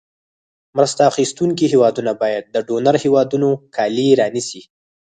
مرسته 0.77 1.01
اخیستونکې 1.11 1.65
هېوادونو 1.73 2.11
باید 2.23 2.43
د 2.45 2.55
ډونر 2.67 2.95
هېوادونو 3.03 3.49
کالي 3.75 4.07
رانیسي. 4.19 4.61